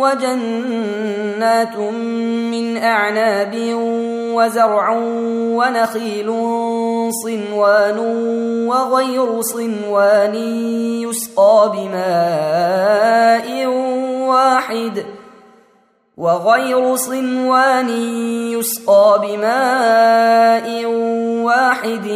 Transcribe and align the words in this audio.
وجنات 0.00 1.76
من 2.50 2.76
أعناب 2.76 3.54
وزرع 4.34 4.90
ونخيل 5.58 6.32
صنوان 7.24 7.98
وغير 8.68 9.40
صنوان 9.40 10.34
يسقى 11.04 11.72
بماء 11.76 13.66
واحد 14.28 15.04
وغير 16.16 16.96
صنوان 16.96 17.88
يسقى 18.54 19.20
بماء 19.22 20.84
واحد 21.44 22.08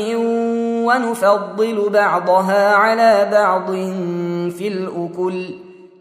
ونفضل 0.87 1.91
بعضها 1.91 2.75
على 2.75 3.29
بعض 3.33 3.67
في 4.53 4.69
الأكل 4.69 5.68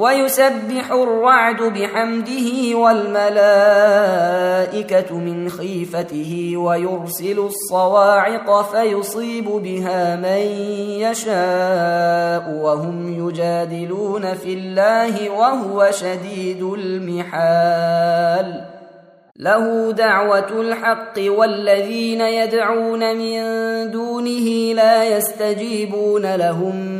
ويسبح 0.00 0.92
الرعد 0.92 1.62
بحمده 1.62 2.76
والملائكة 2.76 3.28
من 5.18 5.48
خيفته 5.48 6.52
ويرسل 6.56 7.38
الصواعق 7.38 8.62
فيصيب 8.62 9.44
بها 9.44 10.16
من 10.16 10.46
يشاء 11.04 12.50
وهم 12.62 13.28
يجادلون 13.28 14.34
في 14.34 14.52
الله 14.54 15.30
وهو 15.30 15.90
شديد 15.90 16.62
المحال. 16.62 18.00
له 19.36 19.92
دعوة 19.92 20.60
الحق 20.60 21.18
والذين 21.18 22.20
يدعون 22.20 23.16
من 23.16 23.40
دونه 23.90 24.74
لا 24.74 25.04
يستجيبون 25.16 26.34
لهم 26.34 26.99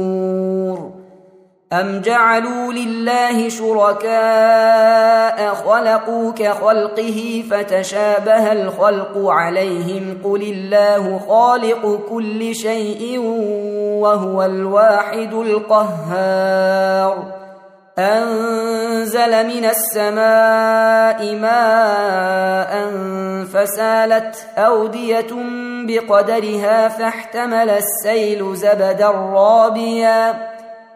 ام 1.73 2.01
جعلوا 2.01 2.73
لله 2.73 3.49
شركاء 3.49 5.53
خلقوا 5.53 6.31
كخلقه 6.31 7.43
فتشابه 7.51 8.51
الخلق 8.51 9.17
عليهم 9.17 10.17
قل 10.23 10.41
الله 10.41 11.19
خالق 11.19 11.99
كل 12.09 12.55
شيء 12.55 13.19
وهو 14.01 14.43
الواحد 14.43 15.33
القهار 15.33 17.23
أنزل 17.99 19.47
من 19.47 19.65
السماء 19.65 21.35
ماء 21.35 22.91
فسالت 23.53 24.35
أودية 24.57 25.33
بقدرها 25.87 26.87
فاحتمل 26.87 27.69
السيل 27.69 28.55
زبدا 28.55 29.11
رابيا 29.11 30.50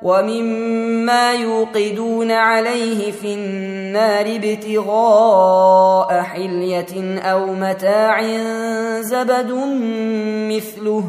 ومما 0.05 1.33
يوقدون 1.33 2.31
عليه 2.31 3.11
في 3.11 3.33
النار 3.33 4.25
ابتغاء 4.35 6.21
حلية 6.21 7.19
أو 7.19 7.45
متاع 7.45 8.21
زبد 9.01 9.51
مثله 10.53 11.03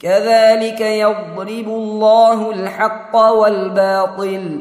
كذلك 0.00 0.80
يضرب 0.80 1.68
الله 1.68 2.50
الحق 2.50 3.16
والباطل 3.16 4.60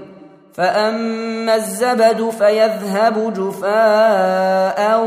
فأما 0.54 1.56
الزبد 1.56 2.30
فيذهب 2.30 3.34
جفاء 3.34 5.00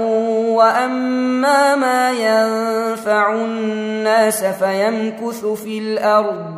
وأما 0.49 1.75
ما 1.75 2.11
ينفع 2.11 3.35
الناس 3.35 4.45
فيمكث 4.45 5.47
في 5.47 5.79
الأرض 5.79 6.58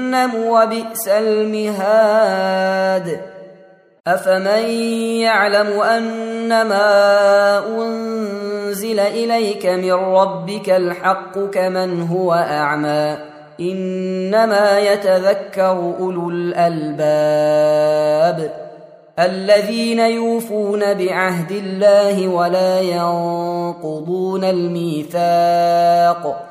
وبئس 0.15 1.07
المهاد. 1.07 3.19
أفمن 4.07 4.69
يعلم 5.21 5.81
أنما 5.81 6.77
أنزل 7.67 8.99
إليك 8.99 9.65
من 9.65 9.91
ربك 9.91 10.69
الحق 10.69 11.39
كمن 11.39 12.07
هو 12.07 12.33
أعمى؟ 12.33 13.17
إنما 13.59 14.79
يتذكر 14.79 15.93
أولو 15.99 16.29
الألباب 16.29 17.81
الذين 19.19 19.99
يوفون 19.99 20.93
بعهد 20.93 21.51
الله 21.51 22.27
ولا 22.27 22.81
ينقضون 22.81 24.43
الميثاق. 24.43 26.50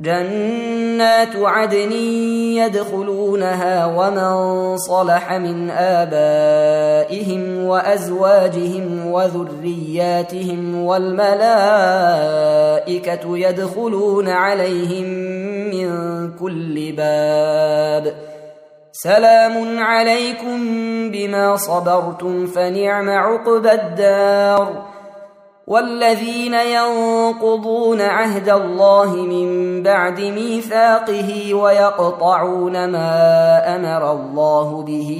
جنات 0.00 1.36
عدن 1.36 1.92
يدخلونها 2.56 3.86
ومن 3.86 4.76
صلح 4.76 5.32
من 5.32 5.70
آبائهم 5.70 7.64
وأزواجهم 7.64 9.06
وذرياتهم 9.06 10.84
والملائكة 10.84 11.38
يدخلون 13.38 14.28
عليهم 14.28 15.06
من 15.74 15.88
كل 16.38 16.92
باب. 16.92 18.14
سلام 18.92 19.78
عليكم 19.78 20.58
بما 21.10 21.56
صبرتم 21.56 22.46
فنعم 22.46 23.10
عقبى 23.10 23.72
الدار. 23.72 24.89
والذين 25.70 26.54
ينقضون 26.54 28.00
عهد 28.00 28.48
الله 28.48 29.16
من 29.16 29.82
بعد 29.82 30.20
ميثاقه 30.20 31.54
ويقطعون 31.54 32.88
ما 32.88 33.76
أمر 33.76 34.12
الله 34.12 34.82
به 34.82 35.10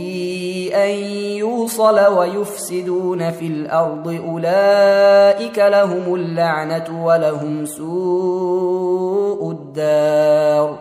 أن 0.74 0.90
يوصل 1.38 2.00
ويفسدون 2.18 3.30
في 3.30 3.46
الأرض 3.46 4.20
أولئك 4.28 5.58
لهم 5.58 6.14
اللعنة 6.14 7.04
ولهم 7.04 7.66
سوء 7.66 9.50
الدار. 9.50 10.78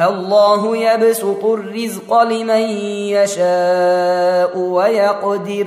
الله 0.00 0.76
يبسط 0.76 1.44
الرزق 1.44 2.22
لمن 2.22 2.62
يشاء 3.16 4.58
ويقدر. 4.58 5.66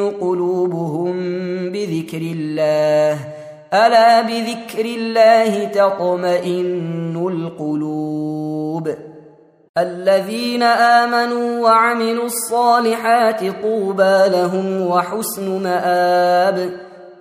قلوبهم 0.00 1.12
بذكر 1.70 2.18
الله. 2.18 3.18
ألا 3.74 4.20
بذكر 4.20 4.84
الله 4.84 5.64
تطمئن 5.64 7.16
القلوب. 7.26 8.94
الذين 9.78 10.62
آمنوا 10.62 11.60
وعملوا 11.60 12.24
الصالحات 12.24 13.40
طوبى 13.62 14.28
لهم 14.28 14.86
وحسن 14.86 15.62
مآب. 15.62 16.70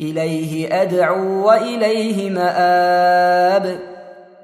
إليه 0.00 0.82
أدعو 0.82 1.46
وإليه 1.46 2.30
مآب. 2.30 3.78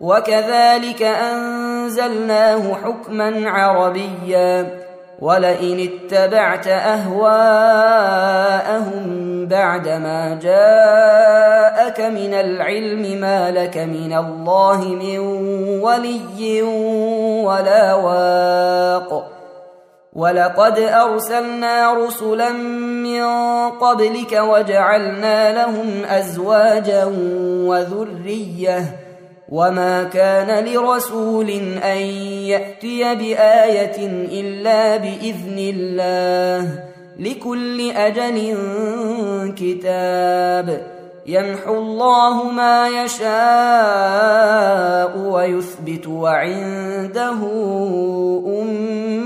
وكذلك 0.01 1.03
أنزلناه 1.03 2.75
حكما 2.75 3.51
عربيا. 3.51 4.87
ولئن 5.21 5.89
اتبعت 5.89 6.67
أهواءهم 6.67 7.27
بعدما 9.47 10.39
جاءك 10.43 12.01
من 12.01 12.35
العلم 12.35 13.21
ما 13.21 13.51
لك 13.51 13.77
من 13.77 14.13
الله 14.13 14.85
من 14.85 15.19
ولي 15.83 16.63
ولا 17.43 17.95
واق. 17.95 19.36
ولقد 20.17 20.79
أرسلنا 20.79 21.93
رسلا 21.93 22.53
من 22.53 23.23
قبلك 23.71 24.33
وجعلنا 24.33 25.53
لهم 25.53 26.05
أزواجا 26.05 27.05
وذرية 27.69 28.97
وما 29.49 30.03
كان 30.05 30.65
لرسول 30.65 31.51
أن 31.85 31.99
يأتي 32.49 33.15
بآية 33.15 34.07
إلا 34.41 34.97
بإذن 34.97 35.59
الله 35.59 36.85
لكل 37.19 37.91
أجل 37.91 38.57
كتاب 39.57 40.97
يمحو 41.27 41.75
الله 41.75 42.51
ما 42.51 42.89
يشاء 42.89 43.27
ويثبت 45.19 46.07
وعنده 46.07 47.39
ام 48.63 49.26